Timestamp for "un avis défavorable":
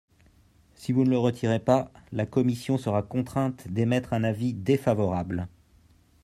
4.13-5.47